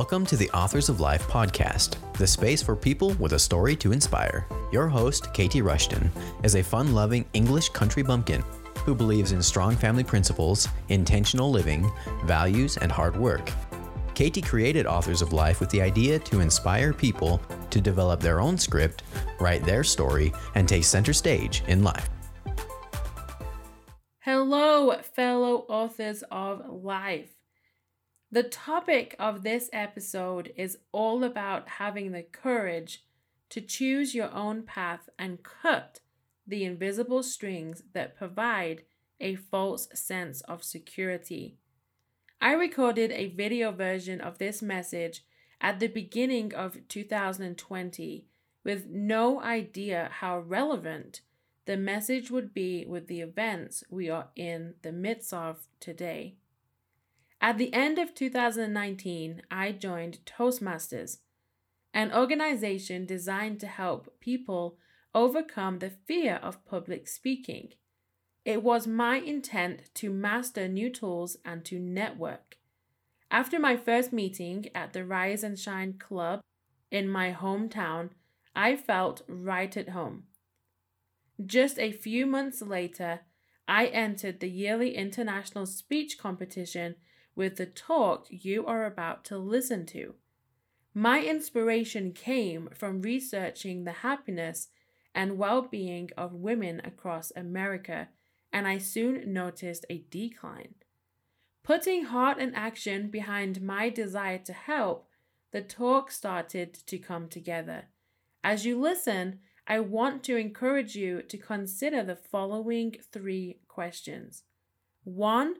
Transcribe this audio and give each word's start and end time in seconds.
Welcome 0.00 0.24
to 0.28 0.36
the 0.38 0.48
Authors 0.52 0.88
of 0.88 0.98
Life 0.98 1.28
podcast, 1.28 1.96
the 2.14 2.26
space 2.26 2.62
for 2.62 2.74
people 2.74 3.12
with 3.18 3.34
a 3.34 3.38
story 3.38 3.76
to 3.76 3.92
inspire. 3.92 4.46
Your 4.72 4.88
host, 4.88 5.30
Katie 5.34 5.60
Rushton, 5.60 6.10
is 6.42 6.54
a 6.54 6.62
fun 6.62 6.94
loving 6.94 7.26
English 7.34 7.68
country 7.68 8.02
bumpkin 8.02 8.42
who 8.86 8.94
believes 8.94 9.32
in 9.32 9.42
strong 9.42 9.76
family 9.76 10.02
principles, 10.02 10.66
intentional 10.88 11.50
living, 11.50 11.92
values, 12.24 12.78
and 12.78 12.90
hard 12.90 13.14
work. 13.14 13.52
Katie 14.14 14.40
created 14.40 14.86
Authors 14.86 15.20
of 15.20 15.34
Life 15.34 15.60
with 15.60 15.68
the 15.68 15.82
idea 15.82 16.18
to 16.18 16.40
inspire 16.40 16.94
people 16.94 17.38
to 17.68 17.78
develop 17.78 18.20
their 18.20 18.40
own 18.40 18.56
script, 18.56 19.02
write 19.38 19.66
their 19.66 19.84
story, 19.84 20.32
and 20.54 20.66
take 20.66 20.84
center 20.84 21.12
stage 21.12 21.62
in 21.68 21.84
life. 21.84 22.08
Hello, 24.20 24.96
fellow 25.14 25.66
authors 25.68 26.24
of 26.30 26.62
life. 26.70 27.39
The 28.32 28.44
topic 28.44 29.16
of 29.18 29.42
this 29.42 29.68
episode 29.72 30.52
is 30.56 30.78
all 30.92 31.24
about 31.24 31.68
having 31.68 32.12
the 32.12 32.22
courage 32.22 33.04
to 33.48 33.60
choose 33.60 34.14
your 34.14 34.32
own 34.32 34.62
path 34.62 35.08
and 35.18 35.42
cut 35.42 35.98
the 36.46 36.64
invisible 36.64 37.24
strings 37.24 37.82
that 37.92 38.16
provide 38.16 38.82
a 39.18 39.34
false 39.34 39.88
sense 39.94 40.42
of 40.42 40.62
security. 40.62 41.56
I 42.40 42.52
recorded 42.52 43.10
a 43.10 43.34
video 43.34 43.72
version 43.72 44.20
of 44.20 44.38
this 44.38 44.62
message 44.62 45.24
at 45.60 45.80
the 45.80 45.88
beginning 45.88 46.54
of 46.54 46.86
2020 46.86 48.26
with 48.62 48.86
no 48.86 49.42
idea 49.42 50.08
how 50.20 50.38
relevant 50.38 51.22
the 51.64 51.76
message 51.76 52.30
would 52.30 52.54
be 52.54 52.86
with 52.86 53.08
the 53.08 53.22
events 53.22 53.82
we 53.90 54.08
are 54.08 54.28
in 54.36 54.74
the 54.82 54.92
midst 54.92 55.34
of 55.34 55.66
today. 55.80 56.36
At 57.40 57.56
the 57.56 57.72
end 57.72 57.98
of 57.98 58.14
2019, 58.14 59.42
I 59.50 59.72
joined 59.72 60.18
Toastmasters, 60.26 61.18
an 61.94 62.12
organization 62.12 63.06
designed 63.06 63.60
to 63.60 63.66
help 63.66 64.20
people 64.20 64.76
overcome 65.14 65.78
the 65.78 65.90
fear 65.90 66.34
of 66.42 66.64
public 66.66 67.08
speaking. 67.08 67.70
It 68.44 68.62
was 68.62 68.86
my 68.86 69.16
intent 69.16 69.94
to 69.94 70.10
master 70.10 70.68
new 70.68 70.90
tools 70.90 71.38
and 71.44 71.64
to 71.64 71.78
network. 71.78 72.58
After 73.30 73.58
my 73.58 73.76
first 73.76 74.12
meeting 74.12 74.68
at 74.74 74.92
the 74.92 75.04
Rise 75.04 75.42
and 75.42 75.58
Shine 75.58 75.94
Club 75.94 76.40
in 76.90 77.08
my 77.08 77.32
hometown, 77.32 78.10
I 78.54 78.76
felt 78.76 79.22
right 79.28 79.74
at 79.76 79.90
home. 79.90 80.24
Just 81.44 81.78
a 81.78 81.92
few 81.92 82.26
months 82.26 82.60
later, 82.60 83.20
I 83.66 83.86
entered 83.86 84.40
the 84.40 84.50
yearly 84.50 84.96
international 84.96 85.64
speech 85.64 86.18
competition 86.18 86.96
with 87.34 87.56
the 87.56 87.66
talk 87.66 88.26
you 88.28 88.66
are 88.66 88.84
about 88.84 89.24
to 89.26 89.38
listen 89.38 89.86
to. 89.86 90.14
My 90.94 91.22
inspiration 91.22 92.12
came 92.12 92.68
from 92.74 93.02
researching 93.02 93.84
the 93.84 93.92
happiness 93.92 94.68
and 95.14 95.38
well 95.38 95.62
being 95.62 96.10
of 96.16 96.34
women 96.34 96.80
across 96.84 97.32
America, 97.36 98.08
and 98.52 98.66
I 98.66 98.78
soon 98.78 99.32
noticed 99.32 99.86
a 99.88 100.04
decline. 100.10 100.74
Putting 101.62 102.04
heart 102.04 102.38
and 102.38 102.54
action 102.56 103.10
behind 103.10 103.62
my 103.62 103.88
desire 103.90 104.38
to 104.38 104.52
help, 104.52 105.08
the 105.52 105.60
talk 105.60 106.10
started 106.10 106.74
to 106.86 106.98
come 106.98 107.28
together. 107.28 107.84
As 108.42 108.64
you 108.64 108.80
listen, 108.80 109.40
I 109.66 109.80
want 109.80 110.24
to 110.24 110.36
encourage 110.36 110.96
you 110.96 111.22
to 111.22 111.38
consider 111.38 112.02
the 112.02 112.16
following 112.16 112.96
three 113.12 113.60
questions. 113.68 114.44
One, 115.04 115.56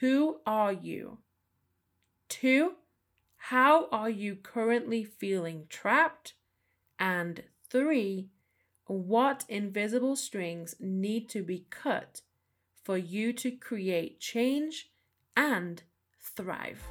who 0.00 0.40
are 0.44 0.72
you? 0.72 1.18
Two, 2.28 2.72
how 3.36 3.88
are 3.92 4.10
you 4.10 4.34
currently 4.34 5.04
feeling 5.04 5.66
trapped? 5.68 6.34
And 6.98 7.44
three, 7.70 8.30
what 8.86 9.44
invisible 9.48 10.16
strings 10.16 10.74
need 10.80 11.28
to 11.30 11.42
be 11.42 11.66
cut 11.70 12.22
for 12.82 12.98
you 12.98 13.32
to 13.34 13.50
create 13.52 14.20
change 14.20 14.90
and 15.36 15.82
thrive? 16.20 16.82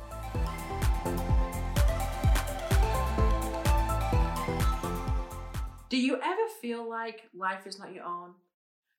Do 5.89 5.97
you 5.97 6.15
ever 6.15 6.47
feel 6.61 6.89
like 6.89 7.29
life 7.35 7.67
is 7.67 7.77
not 7.77 7.93
your 7.93 8.05
own? 8.05 8.31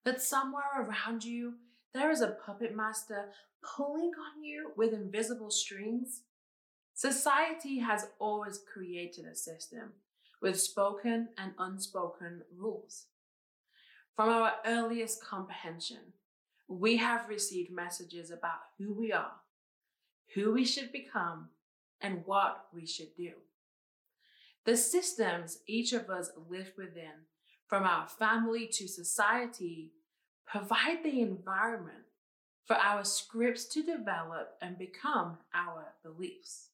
That 0.05 0.21
somewhere 0.21 0.63
around 0.77 1.25
you 1.25 1.55
there 1.95 2.11
is 2.11 2.21
a 2.21 2.37
puppet 2.45 2.75
master 2.75 3.31
pulling 3.63 4.11
on 4.11 4.43
you 4.43 4.73
with 4.77 4.93
invisible 4.93 5.51
strings? 5.51 6.23
Society 6.93 7.79
has 7.79 8.09
always 8.19 8.61
created 8.73 9.25
a 9.25 9.35
system 9.35 9.93
with 10.43 10.61
spoken 10.61 11.29
and 11.39 11.53
unspoken 11.59 12.43
rules. 12.55 13.07
From 14.17 14.29
our 14.29 14.55
earliest 14.67 15.25
comprehension, 15.25 16.13
we 16.69 16.97
have 16.97 17.29
received 17.29 17.71
messages 17.71 18.31
about 18.31 18.61
who 18.79 18.93
we 18.93 19.13
are, 19.13 19.33
who 20.35 20.53
we 20.53 20.65
should 20.65 20.93
become, 20.93 21.49
and 22.01 22.23
what 22.27 22.67
we 22.75 22.87
should 22.87 23.15
do. 23.17 23.31
The 24.67 24.77
systems 24.77 25.61
each 25.67 25.93
of 25.93 26.11
us 26.11 26.31
live 26.49 26.73
within, 26.77 27.27
from 27.67 27.85
our 27.85 28.09
family 28.09 28.69
to 28.73 28.89
society, 28.89 29.93
provide 30.47 31.03
the 31.03 31.21
environment 31.21 32.05
for 32.65 32.77
our 32.77 33.05
scripts 33.05 33.67
to 33.67 33.83
develop 33.83 34.57
and 34.63 34.79
become 34.79 35.39
our 35.55 35.93
beliefs. 36.03 36.69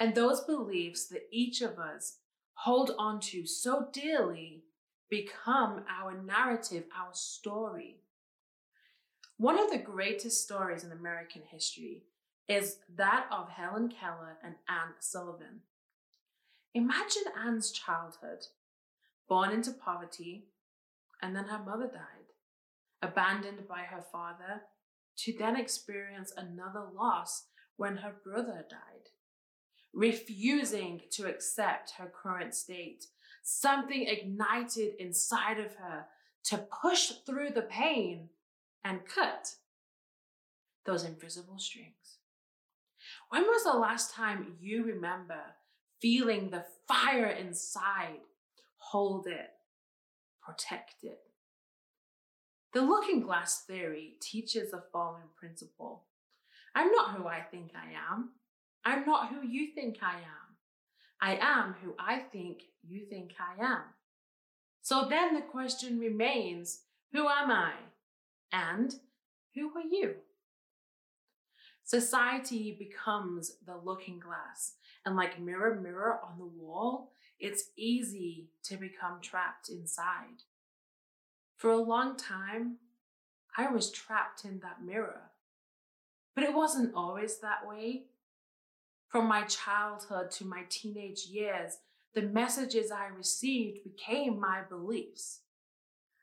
And 0.00 0.14
those 0.14 0.40
beliefs 0.40 1.06
that 1.08 1.28
each 1.30 1.60
of 1.60 1.78
us 1.78 2.18
hold 2.54 2.92
on 2.98 3.20
to 3.20 3.46
so 3.46 3.88
dearly 3.92 4.64
become 5.10 5.84
our 5.90 6.20
narrative, 6.20 6.84
our 6.98 7.10
story. 7.12 7.96
One 9.36 9.58
of 9.58 9.70
the 9.70 9.78
greatest 9.78 10.42
stories 10.42 10.84
in 10.84 10.92
American 10.92 11.42
history 11.50 12.04
is 12.48 12.78
that 12.96 13.26
of 13.30 13.50
Helen 13.50 13.88
Keller 13.88 14.38
and 14.42 14.54
Anne 14.68 14.94
Sullivan. 15.00 15.60
Imagine 16.74 17.24
Anne's 17.44 17.70
childhood, 17.70 18.46
born 19.28 19.50
into 19.50 19.72
poverty, 19.72 20.46
and 21.20 21.36
then 21.36 21.44
her 21.44 21.62
mother 21.62 21.86
died 21.86 22.21
abandoned 23.02 23.66
by 23.68 23.80
her 23.80 24.04
father, 24.12 24.62
to 25.16 25.36
then 25.36 25.56
experience 25.56 26.32
another 26.36 26.84
loss 26.94 27.44
when 27.76 27.98
her 27.98 28.14
brother 28.24 28.64
died. 28.70 29.10
Refusing 29.92 31.02
to 31.10 31.28
accept 31.28 31.94
her 31.98 32.10
current 32.10 32.54
state, 32.54 33.06
something 33.42 34.06
ignited 34.06 34.94
inside 34.98 35.58
of 35.58 35.74
her 35.74 36.06
to 36.44 36.66
push 36.82 37.12
through 37.26 37.50
the 37.50 37.62
pain 37.62 38.28
and 38.84 39.04
cut 39.04 39.56
those 40.86 41.04
invisible 41.04 41.58
strings. 41.58 42.18
When 43.28 43.42
was 43.42 43.64
the 43.64 43.78
last 43.78 44.14
time 44.14 44.56
you 44.60 44.84
remember 44.84 45.40
feeling 46.00 46.50
the 46.50 46.64
fire 46.88 47.26
inside? 47.26 48.20
Hold 48.78 49.26
it, 49.26 49.50
protect 50.42 51.04
it, 51.04 51.20
the 52.72 52.82
looking 52.82 53.20
glass 53.20 53.64
theory 53.64 54.14
teaches 54.20 54.70
the 54.70 54.82
following 54.92 55.28
principle 55.36 56.04
I'm 56.74 56.90
not 56.90 57.14
who 57.14 57.26
I 57.26 57.40
think 57.40 57.72
I 57.74 57.92
am. 58.12 58.30
I'm 58.84 59.04
not 59.04 59.28
who 59.28 59.46
you 59.46 59.68
think 59.74 59.98
I 60.02 60.16
am. 60.16 60.42
I 61.20 61.38
am 61.40 61.74
who 61.82 61.94
I 61.98 62.18
think 62.18 62.62
you 62.82 63.04
think 63.04 63.34
I 63.38 63.62
am. 63.62 63.82
So 64.80 65.06
then 65.08 65.34
the 65.34 65.42
question 65.42 66.00
remains 66.00 66.80
who 67.12 67.28
am 67.28 67.50
I? 67.50 67.72
And 68.52 68.94
who 69.54 69.70
are 69.76 69.82
you? 69.82 70.14
Society 71.84 72.74
becomes 72.78 73.56
the 73.66 73.76
looking 73.76 74.18
glass, 74.18 74.74
and 75.04 75.14
like 75.14 75.40
mirror, 75.40 75.78
mirror 75.80 76.20
on 76.24 76.38
the 76.38 76.46
wall, 76.46 77.12
it's 77.38 77.64
easy 77.76 78.48
to 78.64 78.76
become 78.76 79.18
trapped 79.20 79.68
inside. 79.68 80.44
For 81.62 81.70
a 81.70 81.76
long 81.76 82.16
time, 82.16 82.78
I 83.56 83.70
was 83.70 83.92
trapped 83.92 84.44
in 84.44 84.58
that 84.64 84.82
mirror. 84.84 85.30
But 86.34 86.42
it 86.42 86.54
wasn't 86.54 86.92
always 86.92 87.38
that 87.38 87.64
way. 87.64 88.06
From 89.06 89.28
my 89.28 89.44
childhood 89.44 90.32
to 90.32 90.44
my 90.44 90.64
teenage 90.68 91.26
years, 91.26 91.78
the 92.16 92.22
messages 92.22 92.90
I 92.90 93.06
received 93.06 93.84
became 93.84 94.40
my 94.40 94.62
beliefs. 94.68 95.42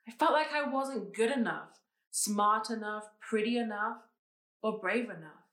I 0.06 0.10
felt 0.10 0.32
like 0.32 0.52
I 0.52 0.68
wasn't 0.68 1.14
good 1.14 1.30
enough, 1.30 1.80
smart 2.10 2.68
enough, 2.68 3.04
pretty 3.18 3.56
enough, 3.56 3.96
or 4.62 4.78
brave 4.78 5.08
enough. 5.08 5.48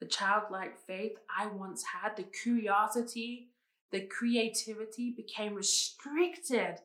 The 0.00 0.06
childlike 0.06 0.86
faith 0.86 1.16
I 1.34 1.46
once 1.46 1.82
had, 1.82 2.14
the 2.18 2.24
curiosity, 2.24 3.52
the 3.90 4.02
creativity 4.02 5.14
became 5.16 5.54
restricted 5.54 6.80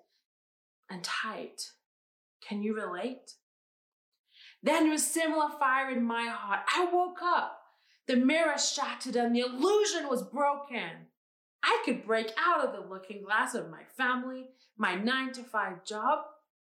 and 0.89 1.03
tight. 1.03 1.71
Can 2.47 2.61
you 2.61 2.75
relate? 2.75 3.33
Then 4.61 4.89
with 4.89 5.01
similar 5.01 5.49
fire 5.59 5.91
in 5.91 6.03
my 6.03 6.27
heart, 6.27 6.61
I 6.67 6.85
woke 6.91 7.21
up 7.21 7.59
The 8.07 8.15
mirror 8.15 8.57
shattered 8.57 9.15
and 9.15 9.35
the 9.35 9.41
illusion 9.41 10.09
was 10.09 10.23
broken. 10.23 11.07
I 11.63 11.81
could 11.85 12.05
break 12.05 12.31
out 12.37 12.65
of 12.65 12.73
the 12.73 12.87
looking 12.89 13.23
glass 13.23 13.55
of 13.55 13.69
my 13.69 13.83
family, 13.97 14.49
my 14.77 14.95
nine 14.95 15.31
to 15.33 15.43
five 15.43 15.85
job, 15.85 16.19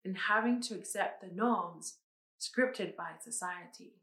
and 0.05 0.17
having 0.17 0.63
to 0.63 0.75
accept 0.75 1.21
the 1.21 1.35
norms 1.35 1.99
scripted 2.41 2.97
by 2.97 3.11
society. 3.21 4.01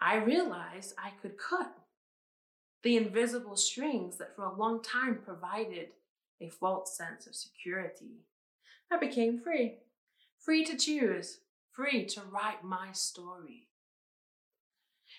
I 0.00 0.16
realized 0.16 0.94
I 0.98 1.10
could 1.22 1.38
cut 1.38 1.72
the 2.82 2.96
invisible 2.96 3.56
strings 3.56 4.18
that 4.18 4.34
for 4.34 4.44
a 4.44 4.56
long 4.56 4.82
time 4.82 5.18
provided 5.24 5.88
a 6.40 6.48
false 6.48 6.96
sense 6.96 7.26
of 7.26 7.34
security. 7.34 8.22
I 8.90 8.98
became 8.98 9.40
free, 9.40 9.78
free 10.48 10.64
to 10.64 10.78
choose, 10.78 11.40
free 11.72 12.06
to 12.06 12.22
write 12.22 12.64
my 12.64 12.90
story. 12.92 13.68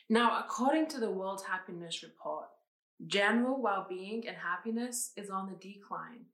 Now, 0.10 0.40
according 0.44 0.88
to 0.88 1.00
the 1.00 1.12
World 1.12 1.44
Happiness 1.48 2.02
Report, 2.02 2.48
general 3.06 3.62
well 3.62 3.86
being 3.88 4.28
and 4.28 4.38
happiness 4.38 5.12
is 5.16 5.30
on 5.30 5.46
the 5.46 5.74
decline, 5.74 6.26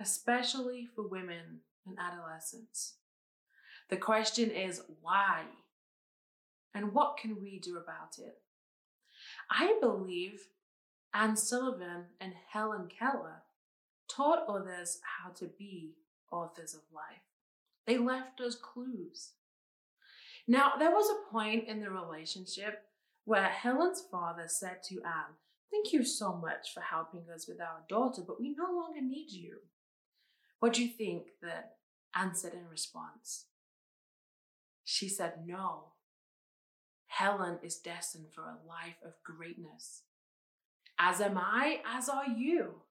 especially 0.00 0.88
for 0.96 1.06
women 1.06 1.60
and 1.86 1.98
adolescents. 1.98 2.94
The 3.90 3.98
question 3.98 4.50
is 4.50 4.80
why? 5.02 5.42
And 6.74 6.94
what 6.94 7.18
can 7.18 7.42
we 7.42 7.58
do 7.58 7.76
about 7.76 8.16
it? 8.16 8.38
I 9.50 9.76
believe 9.82 10.48
Anne 11.12 11.36
Sullivan 11.36 12.06
and 12.18 12.32
Helen 12.50 12.88
Keller 12.88 13.42
taught 14.08 14.48
others 14.48 15.00
how 15.20 15.28
to 15.32 15.44
be 15.44 15.96
authors 16.32 16.72
of 16.72 16.80
life. 16.90 17.33
They 17.86 17.98
left 17.98 18.40
us 18.40 18.56
clues. 18.56 19.32
Now, 20.46 20.72
there 20.78 20.90
was 20.90 21.10
a 21.10 21.32
point 21.32 21.68
in 21.68 21.80
the 21.80 21.90
relationship 21.90 22.82
where 23.24 23.44
Helen's 23.44 24.02
father 24.10 24.44
said 24.46 24.82
to 24.88 25.02
Anne, 25.04 25.36
Thank 25.70 25.92
you 25.92 26.04
so 26.04 26.34
much 26.34 26.72
for 26.72 26.80
helping 26.80 27.24
us 27.34 27.48
with 27.48 27.60
our 27.60 27.80
daughter, 27.88 28.22
but 28.24 28.40
we 28.40 28.54
no 28.54 28.72
longer 28.72 29.00
need 29.00 29.30
you. 29.30 29.58
What 30.60 30.74
do 30.74 30.82
you 30.84 30.88
think 30.88 31.28
that 31.42 31.76
Anne 32.14 32.34
said 32.34 32.52
in 32.54 32.68
response? 32.70 33.46
She 34.84 35.08
said, 35.08 35.46
No. 35.46 35.92
Helen 37.06 37.58
is 37.62 37.76
destined 37.76 38.32
for 38.32 38.42
a 38.42 38.66
life 38.68 38.96
of 39.04 39.22
greatness. 39.22 40.02
As 40.98 41.20
am 41.20 41.38
I, 41.38 41.80
as 41.86 42.08
are 42.08 42.28
you. 42.28 42.82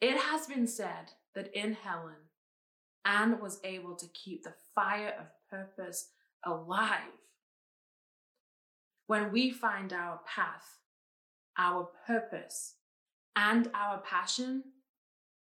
It 0.00 0.18
has 0.18 0.46
been 0.46 0.66
said 0.66 1.12
that 1.34 1.54
in 1.54 1.74
Helen, 1.74 2.30
Anne 3.06 3.40
was 3.40 3.60
able 3.62 3.94
to 3.94 4.06
keep 4.08 4.42
the 4.42 4.54
fire 4.74 5.14
of 5.18 5.26
purpose 5.48 6.08
alive. 6.44 7.00
When 9.06 9.30
we 9.30 9.50
find 9.50 9.92
our 9.92 10.20
path, 10.26 10.80
our 11.56 11.88
purpose, 12.06 12.74
and 13.36 13.70
our 13.72 13.98
passion, 13.98 14.64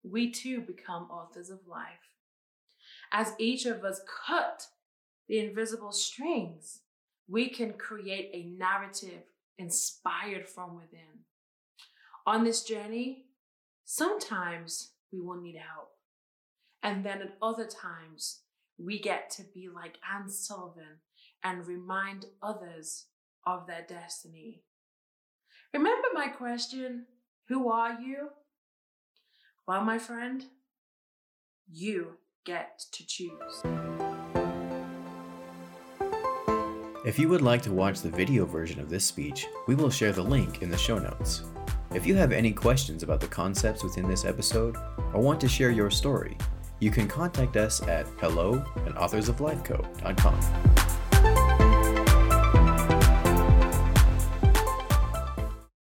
we 0.04 0.30
too 0.32 0.60
become 0.60 1.10
authors 1.10 1.50
of 1.50 1.60
life. 1.66 2.12
As 3.12 3.34
each 3.40 3.66
of 3.66 3.86
us 3.86 4.02
cut 4.28 4.68
the 5.30 5.40
invisible 5.40 5.94
strings, 5.94 6.82
we 7.28 7.50
can 7.50 7.74
create 7.74 8.30
a 8.34 8.58
narrative 8.58 9.24
inspired 9.58 10.48
from 10.48 10.76
within. 10.76 11.24
On 12.28 12.44
this 12.44 12.64
journey, 12.64 13.26
sometimes 13.86 14.92
we 15.14 15.22
will 15.22 15.40
need 15.40 15.56
help. 15.56 15.92
And 16.86 17.04
then 17.04 17.20
at 17.24 17.36
other 17.42 17.66
times, 17.66 18.42
we 18.78 19.00
get 19.00 19.32
to 19.32 19.42
be 19.56 19.70
like 19.74 19.98
Anne 20.08 20.30
Sullivan 20.30 21.00
and 21.44 21.66
remind 21.66 22.28
others 22.44 23.06
of 23.44 23.66
their 23.66 23.84
destiny. 23.90 24.62
Remember 25.74 26.10
my 26.14 26.28
question 26.28 27.08
Who 27.48 27.72
are 27.72 28.00
you? 28.00 28.30
Well, 29.68 29.84
my 29.84 29.98
friend, 29.98 30.46
you 31.68 32.18
get 32.46 32.84
to 32.92 33.08
choose. 33.08 33.64
If 37.04 37.18
you 37.18 37.30
would 37.30 37.42
like 37.42 37.64
to 37.64 37.74
watch 37.74 38.02
the 38.02 38.12
video 38.12 38.46
version 38.46 38.80
of 38.80 38.92
this 38.92 39.06
speech, 39.06 39.48
we 39.68 39.74
will 39.74 39.90
share 39.90 40.12
the 40.12 40.22
link 40.22 40.62
in 40.62 40.70
the 40.70 40.78
show 40.78 41.00
notes. 41.00 41.42
If 41.96 42.06
you 42.06 42.14
have 42.14 42.32
any 42.32 42.52
questions 42.52 43.02
about 43.02 43.22
the 43.22 43.28
concepts 43.28 43.84
within 43.84 44.08
this 44.08 44.24
episode 44.24 44.76
or 45.14 45.22
want 45.22 45.42
to 45.42 45.48
share 45.48 45.72
your 45.72 45.90
story, 45.90 46.38
you 46.86 46.92
can 46.92 47.08
contact 47.08 47.58
us 47.58 47.82
at 47.88 48.06
hello 48.20 48.64
at 48.86 48.94
authorsoflifeco.com. 48.94 50.95